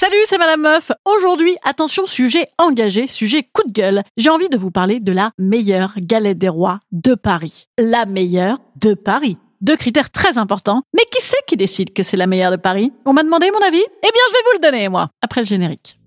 Salut, 0.00 0.14
c'est 0.26 0.38
Madame 0.38 0.60
Meuf. 0.60 0.92
Aujourd'hui, 1.04 1.56
attention, 1.64 2.06
sujet 2.06 2.46
engagé, 2.56 3.08
sujet 3.08 3.42
coup 3.42 3.64
de 3.66 3.72
gueule. 3.72 4.04
J'ai 4.16 4.30
envie 4.30 4.48
de 4.48 4.56
vous 4.56 4.70
parler 4.70 5.00
de 5.00 5.10
la 5.10 5.32
meilleure 5.38 5.94
galette 5.96 6.38
des 6.38 6.48
rois 6.48 6.78
de 6.92 7.16
Paris. 7.16 7.66
La 7.78 8.06
meilleure 8.06 8.60
de 8.80 8.94
Paris. 8.94 9.38
Deux 9.60 9.76
critères 9.76 10.10
très 10.10 10.38
importants. 10.38 10.84
Mais 10.94 11.02
qui 11.10 11.20
c'est 11.20 11.44
qui 11.48 11.56
décide 11.56 11.92
que 11.92 12.04
c'est 12.04 12.16
la 12.16 12.28
meilleure 12.28 12.52
de 12.52 12.56
Paris? 12.56 12.92
On 13.06 13.12
m'a 13.12 13.24
demandé 13.24 13.50
mon 13.50 13.58
avis? 13.58 13.82
Eh 13.82 14.02
bien, 14.02 14.22
je 14.28 14.32
vais 14.34 14.38
vous 14.44 14.52
le 14.60 14.70
donner, 14.70 14.88
moi, 14.88 15.10
après 15.20 15.40
le 15.40 15.48
générique. 15.48 15.98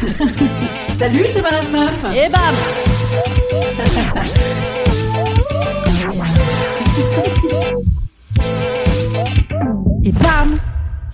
Salut, 0.98 1.26
c'est 1.32 1.42
Madame 1.42 1.70
Meuf. 1.70 2.04
Et 2.16 2.28
bam 2.28 2.40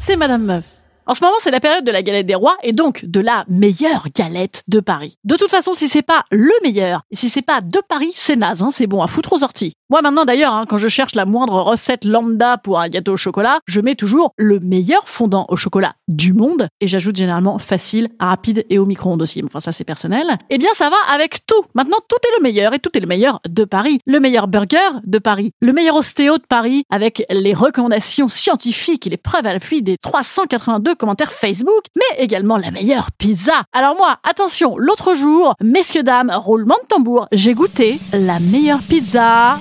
C'est 0.06 0.14
Madame 0.14 0.44
Meuf. 0.44 0.64
En 1.06 1.14
ce 1.14 1.24
moment, 1.24 1.34
c'est 1.40 1.50
la 1.50 1.58
période 1.58 1.84
de 1.84 1.90
la 1.90 2.00
galette 2.00 2.26
des 2.26 2.36
rois 2.36 2.56
et 2.62 2.72
donc 2.72 3.04
de 3.04 3.18
la 3.18 3.44
meilleure 3.48 4.06
galette 4.14 4.62
de 4.68 4.78
Paris. 4.78 5.18
De 5.24 5.34
toute 5.34 5.50
façon, 5.50 5.74
si 5.74 5.88
c'est 5.88 6.02
pas 6.02 6.22
le 6.30 6.52
meilleur 6.62 7.02
et 7.10 7.16
si 7.16 7.28
c'est 7.28 7.42
pas 7.42 7.60
de 7.60 7.80
Paris, 7.88 8.12
c'est 8.14 8.36
naze, 8.36 8.62
hein, 8.62 8.70
c'est 8.72 8.86
bon 8.86 9.02
à 9.02 9.08
foutre 9.08 9.32
aux 9.32 9.42
orties. 9.42 9.74
Moi 9.88 10.02
maintenant 10.02 10.24
d'ailleurs, 10.24 10.52
hein, 10.52 10.66
quand 10.68 10.78
je 10.78 10.88
cherche 10.88 11.14
la 11.14 11.26
moindre 11.26 11.60
recette 11.60 12.04
lambda 12.04 12.58
pour 12.58 12.80
un 12.80 12.88
gâteau 12.88 13.12
au 13.12 13.16
chocolat, 13.16 13.60
je 13.66 13.80
mets 13.80 13.94
toujours 13.94 14.32
le 14.36 14.58
meilleur 14.58 15.08
fondant 15.08 15.46
au 15.48 15.54
chocolat 15.54 15.94
du 16.08 16.32
monde 16.32 16.66
et 16.80 16.88
j'ajoute 16.88 17.14
généralement 17.14 17.60
facile, 17.60 18.08
rapide 18.18 18.66
et 18.68 18.80
au 18.80 18.84
micro-ondes 18.84 19.22
aussi. 19.22 19.44
Enfin 19.44 19.60
ça 19.60 19.70
c'est 19.70 19.84
personnel. 19.84 20.26
Eh 20.50 20.58
bien 20.58 20.70
ça 20.74 20.90
va 20.90 20.96
avec 21.08 21.46
tout. 21.46 21.64
Maintenant 21.76 21.98
tout 22.08 22.16
est 22.16 22.36
le 22.36 22.42
meilleur 22.42 22.74
et 22.74 22.80
tout 22.80 22.90
est 22.96 23.00
le 23.00 23.06
meilleur 23.06 23.40
de 23.48 23.62
Paris. 23.62 24.00
Le 24.06 24.18
meilleur 24.18 24.48
burger 24.48 24.76
de 25.04 25.20
Paris, 25.20 25.52
le 25.60 25.72
meilleur 25.72 25.94
ostéo 25.94 26.38
de 26.38 26.46
Paris 26.48 26.82
avec 26.90 27.24
les 27.30 27.54
recommandations 27.54 28.28
scientifiques 28.28 29.06
et 29.06 29.10
les 29.10 29.16
preuves 29.16 29.46
à 29.46 29.52
l'appui 29.52 29.82
des 29.82 29.98
382 29.98 30.96
commentaires 30.96 31.32
Facebook, 31.32 31.84
mais 31.94 32.24
également 32.24 32.56
la 32.56 32.72
meilleure 32.72 33.12
pizza. 33.12 33.62
Alors 33.72 33.94
moi, 33.94 34.18
attention, 34.24 34.76
l'autre 34.76 35.14
jour, 35.14 35.54
messieurs 35.62 36.02
dames, 36.02 36.32
roulement 36.34 36.76
de 36.82 36.88
tambour, 36.88 37.28
j'ai 37.30 37.54
goûté 37.54 38.00
la 38.12 38.40
meilleure 38.40 38.80
pizza 38.80 39.58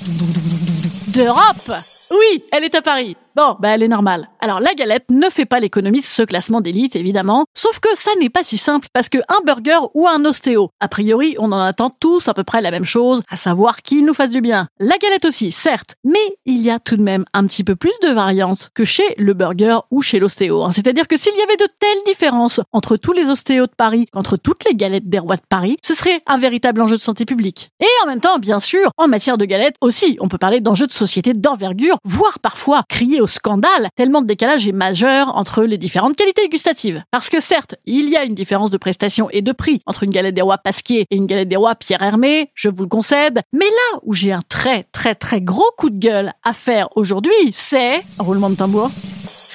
d'Europe. 1.07 1.94
Oui, 2.11 2.43
elle 2.51 2.63
est 2.63 2.75
à 2.75 2.81
Paris. 2.81 3.15
Bon, 3.35 3.57
bah 3.59 3.69
elle 3.69 3.83
est 3.83 3.89
normale. 3.89 4.29
Alors 4.39 4.61
la 4.61 4.73
galette 4.75 5.11
ne 5.11 5.29
fait 5.29 5.43
pas 5.43 5.59
l'économie 5.59 5.99
de 5.99 6.05
ce 6.05 6.21
classement 6.21 6.61
d'élite, 6.61 6.95
évidemment, 6.95 7.43
sauf 7.53 7.79
que 7.79 7.89
ça 7.93 8.11
n'est 8.17 8.29
pas 8.29 8.45
si 8.45 8.57
simple, 8.57 8.87
parce 8.93 9.09
que 9.09 9.17
un 9.27 9.41
burger 9.45 9.79
ou 9.93 10.07
un 10.07 10.23
ostéo, 10.23 10.69
a 10.79 10.87
priori, 10.87 11.35
on 11.37 11.51
en 11.51 11.59
attend 11.59 11.89
tous 11.89 12.29
à 12.29 12.33
peu 12.33 12.45
près 12.45 12.61
la 12.61 12.71
même 12.71 12.85
chose, 12.85 13.23
à 13.29 13.35
savoir 13.35 13.81
qu'il 13.81 14.05
nous 14.05 14.13
fasse 14.13 14.31
du 14.31 14.39
bien. 14.39 14.69
La 14.79 14.97
galette 14.97 15.25
aussi, 15.25 15.51
certes, 15.51 15.95
mais 16.05 16.37
il 16.45 16.61
y 16.61 16.69
a 16.69 16.79
tout 16.79 16.95
de 16.95 17.01
même 17.01 17.25
un 17.33 17.45
petit 17.45 17.65
peu 17.65 17.75
plus 17.75 17.91
de 18.03 18.07
variance 18.07 18.69
que 18.73 18.85
chez 18.85 19.15
le 19.17 19.33
burger 19.33 19.79
ou 19.91 20.01
chez 20.01 20.19
l'ostéo. 20.19 20.63
Hein. 20.63 20.71
C'est-à-dire 20.71 21.09
que 21.09 21.17
s'il 21.17 21.35
y 21.35 21.41
avait 21.41 21.57
de 21.57 21.67
telles 21.77 22.03
différences 22.05 22.61
entre 22.71 22.95
tous 22.95 23.11
les 23.11 23.29
ostéos 23.29 23.67
de 23.67 23.75
Paris, 23.75 24.07
entre 24.13 24.37
toutes 24.37 24.63
les 24.63 24.75
galettes 24.75 25.09
des 25.09 25.19
rois 25.19 25.35
de 25.35 25.41
Paris, 25.49 25.75
ce 25.83 25.93
serait 25.93 26.21
un 26.25 26.37
véritable 26.37 26.79
enjeu 26.81 26.95
de 26.95 27.01
santé 27.01 27.25
publique. 27.25 27.69
Et 27.81 28.03
en 28.03 28.07
même 28.07 28.21
temps, 28.21 28.39
bien 28.39 28.61
sûr, 28.61 28.91
en 28.95 29.09
matière 29.09 29.37
de 29.37 29.43
galettes 29.43 29.75
aussi, 29.81 30.15
on 30.21 30.29
peut 30.29 30.37
parler 30.37 30.61
d'enjeux 30.61 30.87
de 30.87 30.93
société 30.93 31.33
d'envergure, 31.33 31.94
voire 32.03 32.39
parfois 32.39 32.83
crier 32.89 33.15
scandale, 33.27 33.89
tellement 33.95 34.21
de 34.21 34.27
décalage 34.27 34.67
est 34.67 34.71
majeur 34.71 35.35
entre 35.35 35.63
les 35.63 35.77
différentes 35.77 36.15
qualités 36.15 36.47
gustatives. 36.49 37.03
Parce 37.11 37.29
que 37.29 37.39
certes, 37.39 37.75
il 37.85 38.09
y 38.09 38.17
a 38.17 38.23
une 38.23 38.35
différence 38.35 38.71
de 38.71 38.77
prestation 38.77 39.29
et 39.31 39.41
de 39.41 39.51
prix 39.51 39.81
entre 39.85 40.03
une 40.03 40.09
galette 40.09 40.35
des 40.35 40.41
rois 40.41 40.57
Pasquier 40.57 41.05
et 41.09 41.15
une 41.15 41.25
galette 41.25 41.49
des 41.49 41.55
rois 41.55 41.75
Pierre 41.75 42.01
Hermé, 42.01 42.51
je 42.53 42.69
vous 42.69 42.83
le 42.83 42.89
concède, 42.89 43.41
mais 43.53 43.65
là 43.65 43.99
où 44.03 44.13
j'ai 44.13 44.31
un 44.31 44.41
très 44.47 44.83
très 44.91 45.15
très 45.15 45.41
gros 45.41 45.71
coup 45.77 45.89
de 45.89 45.99
gueule 45.99 46.33
à 46.43 46.53
faire 46.53 46.89
aujourd'hui, 46.95 47.33
c'est... 47.53 48.01
Roulement 48.19 48.49
de 48.49 48.55
tambour. 48.55 48.91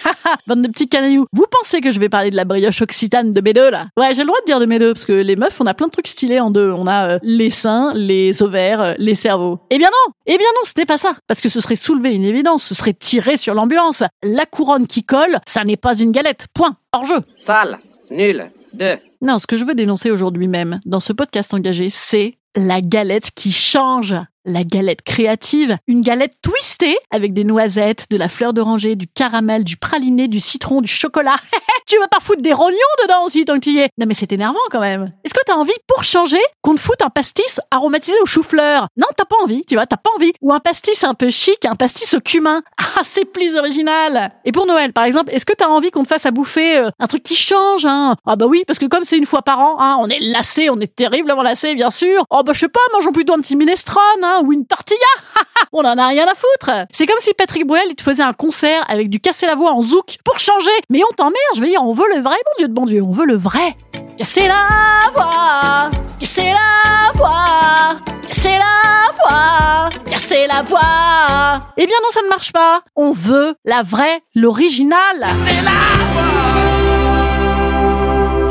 Bande 0.46 0.62
de 0.62 0.68
petits 0.68 0.88
canailloux. 0.88 1.26
Vous 1.32 1.46
pensez 1.50 1.80
que 1.80 1.90
je 1.90 2.00
vais 2.00 2.08
parler 2.08 2.30
de 2.30 2.36
la 2.36 2.44
brioche 2.44 2.82
occitane 2.82 3.32
de 3.32 3.40
B2 3.40 3.70
là? 3.70 3.86
Ouais, 3.96 4.14
j'ai 4.14 4.22
le 4.22 4.26
droit 4.26 4.40
de 4.40 4.46
dire 4.46 4.60
de 4.60 4.66
B2 4.66 4.92
parce 4.92 5.04
que 5.04 5.12
les 5.12 5.36
meufs, 5.36 5.60
on 5.60 5.66
a 5.66 5.74
plein 5.74 5.86
de 5.86 5.92
trucs 5.92 6.08
stylés 6.08 6.40
en 6.40 6.50
deux. 6.50 6.70
On 6.70 6.86
a 6.86 7.12
euh, 7.12 7.18
les 7.22 7.50
seins, 7.50 7.92
les 7.94 8.42
ovaires, 8.42 8.80
euh, 8.80 8.94
les 8.98 9.14
cerveaux. 9.14 9.60
Eh 9.70 9.78
bien 9.78 9.88
non 9.88 10.12
Eh 10.26 10.36
bien 10.38 10.48
non, 10.54 10.62
ce 10.64 10.72
n'est 10.76 10.86
pas 10.86 10.98
ça. 10.98 11.16
Parce 11.26 11.40
que 11.40 11.48
ce 11.48 11.60
serait 11.60 11.76
soulever 11.76 12.14
une 12.14 12.24
évidence, 12.24 12.64
ce 12.64 12.74
serait 12.74 12.94
tirer 12.94 13.36
sur 13.36 13.54
l'ambulance. 13.54 14.02
La 14.22 14.46
couronne 14.46 14.86
qui 14.86 15.04
colle, 15.04 15.38
ça 15.46 15.64
n'est 15.64 15.76
pas 15.76 15.96
une 15.96 16.12
galette. 16.12 16.46
Point. 16.54 16.76
Hors 16.92 17.06
jeu. 17.06 17.20
Sale, 17.38 17.78
nul, 18.10 18.44
deux. 18.74 18.96
Non, 19.22 19.38
ce 19.38 19.46
que 19.46 19.56
je 19.56 19.64
veux 19.64 19.74
dénoncer 19.74 20.10
aujourd'hui 20.10 20.48
même, 20.48 20.80
dans 20.86 21.00
ce 21.00 21.12
podcast 21.12 21.52
engagé, 21.52 21.90
c'est 21.90 22.38
la 22.56 22.80
galette 22.80 23.30
qui 23.34 23.52
change 23.52 24.14
la 24.44 24.64
galette 24.64 25.02
créative, 25.02 25.76
une 25.86 26.00
galette 26.00 26.34
twistée 26.42 26.96
avec 27.10 27.34
des 27.34 27.44
noisettes, 27.44 28.06
de 28.10 28.16
la 28.16 28.28
fleur 28.28 28.52
d'oranger, 28.52 28.96
du 28.96 29.06
caramel, 29.06 29.64
du 29.64 29.76
praliné, 29.76 30.28
du 30.28 30.40
citron, 30.40 30.80
du 30.80 30.88
chocolat. 30.88 31.36
tu 31.86 31.98
vas 31.98 32.08
pas 32.08 32.20
foutre 32.20 32.42
des 32.42 32.52
rognons 32.52 32.76
dedans 33.02 33.24
aussi 33.26 33.44
tant 33.44 33.58
tu 33.58 33.70
y 33.70 33.78
es. 33.80 33.88
Non 33.98 34.06
mais 34.06 34.14
c'est 34.14 34.32
énervant 34.32 34.58
quand 34.70 34.80
même. 34.80 35.12
Est-ce 35.24 35.34
que 35.34 35.40
t'as 35.44 35.54
envie 35.54 35.72
pour 35.86 36.04
changer 36.04 36.40
qu'on 36.62 36.74
te 36.74 36.80
foute 36.80 37.02
un 37.02 37.10
pastis 37.10 37.60
aromatisé 37.70 38.16
au 38.22 38.26
chou-fleur? 38.26 38.88
Non, 38.96 39.06
t'as 39.16 39.24
pas 39.24 39.36
envie, 39.42 39.64
tu 39.64 39.74
vois, 39.74 39.86
t'as 39.86 39.96
pas 39.96 40.10
envie. 40.16 40.32
Ou 40.40 40.52
un 40.52 40.60
pastis 40.60 41.04
un 41.04 41.14
peu 41.14 41.30
chic, 41.30 41.64
un 41.64 41.74
pastis 41.74 42.14
au 42.14 42.20
cumin. 42.20 42.62
Ah, 42.96 43.02
c'est 43.04 43.24
plus 43.24 43.54
original. 43.54 44.32
Et 44.44 44.52
pour 44.52 44.66
Noël 44.66 44.92
par 44.92 45.04
exemple, 45.04 45.32
est-ce 45.32 45.46
que 45.46 45.52
t'as 45.52 45.68
envie 45.68 45.90
qu'on 45.90 46.02
te 46.02 46.08
fasse 46.08 46.26
à 46.26 46.32
bouffer 46.32 46.78
euh, 46.78 46.90
un 46.98 47.06
truc 47.06 47.22
qui 47.22 47.36
change 47.36 47.86
hein? 47.86 48.16
Ah 48.26 48.34
bah 48.34 48.46
oui, 48.46 48.64
parce 48.66 48.78
que 48.78 48.86
comme 48.86 49.04
c'est 49.04 49.16
une 49.16 49.26
fois 49.26 49.42
par 49.42 49.60
an, 49.60 49.76
hein, 49.78 49.96
on 50.00 50.08
est 50.08 50.18
lassé, 50.18 50.70
on 50.70 50.80
est 50.80 50.94
terriblement 50.94 51.42
lassé 51.42 51.74
bien 51.76 51.90
sûr. 51.90 52.24
Oh 52.30 52.42
bah 52.42 52.52
je 52.52 52.58
sais 52.58 52.68
pas, 52.68 52.80
mangeons 52.92 53.12
plutôt 53.12 53.32
un 53.32 53.38
petit 53.38 53.54
minestrone 53.54 54.00
ou 54.42 54.52
une 54.52 54.66
tortilla. 54.66 54.98
on 55.72 55.84
en 55.84 55.98
a 55.98 56.06
rien 56.06 56.26
à 56.26 56.34
foutre. 56.34 56.70
C'est 56.92 57.06
comme 57.06 57.20
si 57.20 57.34
Patrick 57.34 57.66
Bruel 57.66 57.86
il 57.88 57.94
te 57.94 58.02
faisait 58.02 58.22
un 58.22 58.32
concert 58.32 58.84
avec 58.88 59.10
du 59.10 59.20
casser 59.20 59.46
la 59.46 59.54
voix 59.54 59.72
en 59.72 59.82
zouk 59.82 60.18
pour 60.24 60.38
changer. 60.38 60.70
Mais 60.88 61.00
on 61.08 61.14
t'emmerde, 61.14 61.36
je 61.56 61.60
veux 61.60 61.68
dire, 61.68 61.82
on 61.84 61.92
veut 61.92 62.08
le 62.14 62.22
vrai, 62.22 62.36
bon 62.44 62.52
Dieu 62.58 62.68
de 62.68 62.72
bon 62.72 62.86
Dieu, 62.86 63.02
on 63.02 63.12
veut 63.12 63.26
le 63.26 63.36
vrai. 63.36 63.76
Casser 64.18 64.46
la 64.46 65.10
voix, 65.14 65.90
casser 66.18 66.52
la 66.52 67.12
voix, 67.14 67.96
casser 68.26 68.56
la 68.58 69.12
voix, 69.18 69.90
casser 70.06 70.46
la 70.46 70.62
voix. 70.62 71.60
Eh 71.76 71.86
bien 71.86 71.96
non, 72.02 72.10
ça 72.10 72.22
ne 72.22 72.28
marche 72.28 72.52
pas. 72.52 72.82
On 72.96 73.12
veut 73.12 73.54
la 73.64 73.82
vraie, 73.82 74.22
l'original. 74.34 75.26
C'est 75.44 75.62
la 75.62 75.70
voix. 76.12 76.40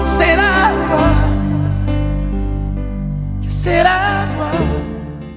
C'est 0.05 0.35
la 0.35 0.71
voix. 0.87 1.29
C'est 3.47 3.83
la 3.83 4.25
voix. 4.35 4.78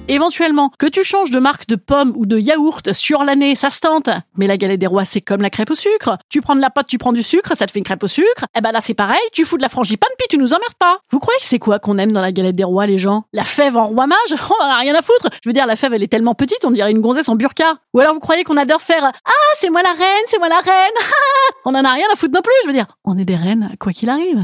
Éventuellement, 0.09 0.69
que 0.77 0.85
tu 0.85 1.03
changes 1.05 1.31
de 1.31 1.39
marque 1.39 1.65
de 1.67 1.77
pommes 1.77 2.11
ou 2.17 2.25
de 2.25 2.37
yaourt 2.37 2.91
sur 2.91 3.23
l'année, 3.23 3.55
ça 3.55 3.69
se 3.69 3.79
tente. 3.79 4.09
Mais 4.35 4.47
la 4.47 4.57
galette 4.57 4.81
des 4.81 4.87
rois, 4.87 5.05
c'est 5.05 5.21
comme 5.21 5.41
la 5.41 5.49
crêpe 5.49 5.71
au 5.71 5.75
sucre. 5.75 6.17
Tu 6.29 6.41
prends 6.41 6.55
de 6.55 6.61
la 6.61 6.69
pâte, 6.69 6.87
tu 6.87 6.97
prends 6.97 7.13
du 7.13 7.23
sucre, 7.23 7.55
ça 7.55 7.65
te 7.65 7.71
fait 7.71 7.79
une 7.79 7.85
crêpe 7.85 8.03
au 8.03 8.07
sucre. 8.07 8.45
Eh 8.53 8.59
ben 8.59 8.73
là, 8.73 8.81
c'est 8.81 8.93
pareil, 8.93 9.21
tu 9.31 9.45
fous 9.45 9.55
de 9.55 9.61
la 9.61 9.69
frangipane, 9.69 10.09
puis 10.17 10.27
tu 10.29 10.37
nous 10.37 10.53
emmerdes 10.53 10.73
pas. 10.77 10.99
Vous 11.09 11.19
croyez 11.19 11.39
que 11.39 11.45
c'est 11.45 11.57
quoi 11.57 11.79
qu'on 11.79 11.97
aime 11.97 12.11
dans 12.11 12.19
la 12.19 12.33
galette 12.33 12.57
des 12.57 12.65
rois, 12.65 12.85
les 12.85 12.99
gens? 12.99 13.23
La 13.31 13.45
fève 13.45 13.77
en 13.77 13.87
roi 13.87 14.05
mage? 14.07 14.17
On 14.59 14.65
en 14.65 14.67
a 14.67 14.75
rien 14.75 14.93
à 14.93 15.01
foutre. 15.01 15.29
Je 15.41 15.47
veux 15.47 15.53
dire, 15.53 15.65
la 15.65 15.77
fève, 15.77 15.93
elle 15.93 16.03
est 16.03 16.07
tellement 16.07 16.35
petite, 16.35 16.65
on 16.65 16.71
dirait 16.71 16.91
une 16.91 17.01
gonzesse 17.01 17.29
en 17.29 17.35
burqa. 17.35 17.75
Ou 17.93 18.01
alors 18.01 18.13
vous 18.13 18.19
croyez 18.19 18.43
qu'on 18.43 18.57
adore 18.57 18.81
faire 18.81 19.05
Ah, 19.05 19.31
c'est 19.57 19.69
moi 19.69 19.81
la 19.83 19.91
reine, 19.91 20.23
c'est 20.27 20.37
moi 20.37 20.49
la 20.49 20.59
reine. 20.59 21.07
on 21.65 21.73
en 21.75 21.83
a 21.83 21.91
rien 21.91 22.07
à 22.11 22.17
foutre 22.17 22.33
non 22.33 22.41
plus. 22.41 22.51
Je 22.63 22.67
veux 22.67 22.73
dire, 22.73 22.87
on 23.05 23.17
est 23.17 23.25
des 23.25 23.37
reines, 23.37 23.73
quoi 23.79 23.93
qu'il 23.93 24.09
arrive. 24.09 24.41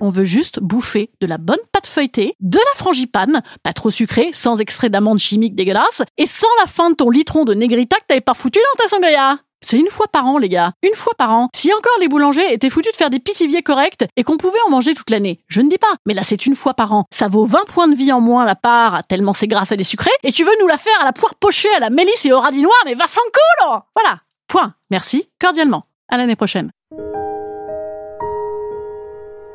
On 0.00 0.08
veut 0.10 0.24
juste 0.24 0.60
bouffer 0.60 1.10
de 1.20 1.26
la 1.26 1.38
bonne 1.38 1.58
pâte 1.72 1.86
feuilletée, 1.86 2.34
de 2.40 2.58
la 2.58 2.78
frangipane, 2.78 3.42
pas 3.62 3.72
trop 3.72 3.90
sucrée, 3.90 4.30
sans 4.32 4.60
extrait 4.60 4.90
d'amande 4.90 5.18
chimique 5.18 5.54
dégueulasse, 5.54 6.02
et 6.18 6.26
sans 6.26 6.46
la 6.60 6.70
fin 6.70 6.90
de 6.90 6.94
ton 6.94 7.10
litron 7.10 7.44
de 7.44 7.54
négrita 7.54 7.96
que 7.96 8.06
t'avais 8.08 8.20
pas 8.20 8.34
foutu 8.34 8.58
dans 8.58 8.82
ta 8.82 8.88
sangria. 8.88 9.38
C'est 9.66 9.78
une 9.78 9.88
fois 9.88 10.08
par 10.08 10.26
an, 10.26 10.36
les 10.36 10.50
gars. 10.50 10.72
Une 10.82 10.94
fois 10.94 11.14
par 11.16 11.32
an. 11.32 11.48
Si 11.54 11.72
encore 11.72 11.96
les 11.98 12.08
boulangers 12.08 12.52
étaient 12.52 12.68
foutus 12.68 12.92
de 12.92 12.96
faire 12.98 13.08
des 13.08 13.18
pitiviers 13.18 13.62
corrects 13.62 14.04
et 14.14 14.22
qu'on 14.22 14.36
pouvait 14.36 14.58
en 14.66 14.70
manger 14.70 14.94
toute 14.94 15.08
l'année. 15.08 15.40
Je 15.48 15.62
ne 15.62 15.70
dis 15.70 15.78
pas. 15.78 15.94
Mais 16.06 16.12
là, 16.12 16.22
c'est 16.22 16.44
une 16.44 16.54
fois 16.54 16.74
par 16.74 16.92
an. 16.92 17.04
Ça 17.10 17.28
vaut 17.28 17.46
20 17.46 17.64
points 17.68 17.88
de 17.88 17.94
vie 17.94 18.12
en 18.12 18.20
moins 18.20 18.44
la 18.44 18.56
part, 18.56 19.06
tellement 19.06 19.32
c'est 19.32 19.46
grâce 19.46 19.72
à 19.72 19.76
des 19.76 19.84
sucrés. 19.84 20.10
Et 20.22 20.32
tu 20.32 20.44
veux 20.44 20.52
nous 20.60 20.66
la 20.66 20.76
faire 20.76 21.00
à 21.00 21.04
la 21.04 21.14
poire 21.14 21.34
pochée, 21.36 21.72
à 21.74 21.80
la 21.80 21.88
mélisse 21.88 22.26
et 22.26 22.32
au 22.32 22.40
radis 22.40 22.60
noir, 22.60 22.76
mais 22.84 22.94
va 22.94 23.06
fanculo! 23.06 23.84
Voilà. 23.94 24.20
Point. 24.48 24.74
Merci. 24.90 25.28
Cordialement. 25.40 25.86
À 26.08 26.18
l'année 26.18 26.36
prochaine. 26.36 26.70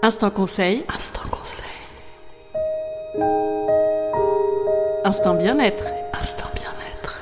Instant 0.09 0.31
conseil. 0.31 0.83
Instant 0.91 1.29
conseil. 1.29 1.65
Instant 5.05 5.35
bien-être. 5.35 5.83
Instant 6.19 6.47
bien-être. 6.55 7.15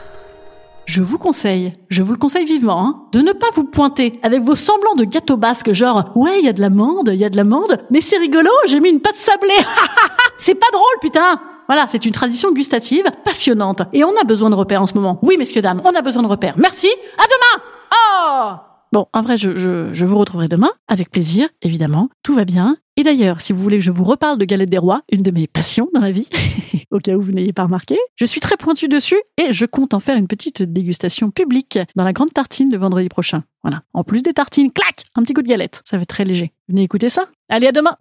Je 0.85 1.03
vous 1.03 1.17
conseille, 1.17 1.73
je 1.89 2.01
vous 2.01 2.13
le 2.13 2.17
conseille 2.17 2.45
vivement, 2.45 2.79
hein, 2.79 3.01
de 3.11 3.19
ne 3.19 3.33
pas 3.33 3.47
vous 3.53 3.65
pointer 3.65 4.21
avec 4.23 4.41
vos 4.41 4.55
semblants 4.55 4.95
de 4.95 5.03
gâteau 5.03 5.35
basque, 5.35 5.73
genre 5.73 6.13
ouais, 6.15 6.39
il 6.39 6.45
y 6.45 6.47
a 6.47 6.53
de 6.53 6.61
l'amande, 6.61 7.09
il 7.11 7.19
y 7.19 7.25
a 7.25 7.29
de 7.29 7.35
l'amande, 7.35 7.77
mais 7.91 7.99
c'est 7.99 8.19
rigolo, 8.19 8.51
j'ai 8.67 8.79
mis 8.79 8.91
une 8.91 9.01
pâte 9.01 9.17
sablée. 9.17 9.49
c'est 10.37 10.55
pas 10.55 10.71
drôle, 10.71 10.85
putain. 11.01 11.41
Voilà, 11.67 11.87
c'est 11.89 12.05
une 12.05 12.13
tradition 12.13 12.53
gustative 12.53 13.03
passionnante. 13.25 13.81
Et 13.91 14.05
on 14.05 14.15
a 14.15 14.23
besoin 14.23 14.49
de 14.49 14.55
repères 14.55 14.81
en 14.81 14.87
ce 14.87 14.93
moment. 14.93 15.19
Oui, 15.23 15.35
messieurs, 15.37 15.61
dames, 15.61 15.81
on 15.83 15.93
a 15.93 16.01
besoin 16.01 16.23
de 16.23 16.29
repères. 16.29 16.55
Merci, 16.57 16.87
à 17.17 17.25
demain 17.25 17.63
Oh 17.91 18.76
Bon, 18.91 19.07
en 19.13 19.21
vrai, 19.21 19.37
je, 19.37 19.55
je, 19.55 20.05
vous 20.05 20.17
retrouverai 20.17 20.47
demain, 20.47 20.69
avec 20.87 21.09
plaisir, 21.09 21.49
évidemment. 21.61 22.09
Tout 22.23 22.35
va 22.35 22.45
bien. 22.45 22.77
Et 22.95 23.03
d'ailleurs, 23.03 23.41
si 23.41 23.53
vous 23.53 23.61
voulez 23.61 23.77
que 23.77 23.83
je 23.83 23.91
vous 23.91 24.03
reparle 24.03 24.37
de 24.37 24.45
Galette 24.45 24.69
des 24.69 24.77
Rois, 24.77 25.03
une 25.11 25.23
de 25.23 25.31
mes 25.31 25.47
passions 25.47 25.89
dans 25.93 25.99
la 25.99 26.11
vie, 26.11 26.29
au 26.91 26.99
cas 26.99 27.15
où 27.15 27.21
vous 27.21 27.31
n'ayez 27.31 27.53
pas 27.53 27.63
remarqué. 27.63 27.97
Je 28.15 28.25
suis 28.25 28.39
très 28.39 28.57
pointu 28.57 28.87
dessus 28.87 29.21
et 29.37 29.53
je 29.53 29.65
compte 29.65 29.93
en 29.93 29.99
faire 29.99 30.17
une 30.17 30.27
petite 30.27 30.63
dégustation 30.63 31.29
publique 31.29 31.77
dans 31.95 32.03
la 32.03 32.13
grande 32.13 32.33
tartine 32.33 32.69
de 32.69 32.77
vendredi 32.77 33.09
prochain. 33.09 33.43
Voilà. 33.63 33.83
En 33.93 34.03
plus 34.03 34.23
des 34.23 34.33
tartines, 34.33 34.71
clac, 34.71 35.03
un 35.15 35.23
petit 35.23 35.33
coup 35.33 35.41
de 35.41 35.47
galette. 35.47 35.81
Ça 35.85 35.97
va 35.97 36.03
être 36.03 36.09
très 36.09 36.25
léger. 36.25 36.53
Venez 36.69 36.83
écouter 36.83 37.09
ça. 37.09 37.25
Allez, 37.49 37.67
à 37.67 37.71
demain 37.71 37.97